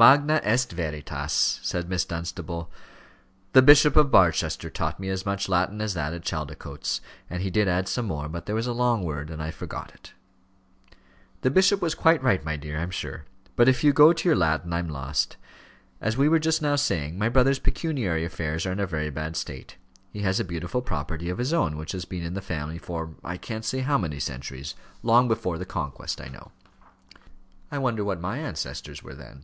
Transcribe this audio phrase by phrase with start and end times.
[0.00, 2.70] "Magna est veritas," said Miss Dunstable.
[3.52, 7.50] "The Bishop of Barchester taught me as much Latin as that at Chaldicotes; and he
[7.50, 10.12] did add some more, but there was a long word, and I forgot it."
[11.40, 13.24] "The bishop was quite right, my dear, I'm sure.
[13.56, 15.36] But if you go to your Latin, I'm lost.
[16.00, 19.34] As we were just now saying, my brother's pecuniary affairs are in a very bad
[19.36, 19.78] state.
[20.12, 23.16] He has a beautiful property of his own, which has been in the family for
[23.24, 26.52] I can't say how many centuries long before the Conquest, I know."
[27.72, 29.42] "I wonder what my ancestors were then?"